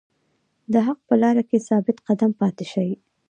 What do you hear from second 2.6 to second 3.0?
شئ.